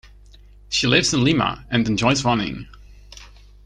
[0.69, 2.67] She lives in Lima and enjoys running.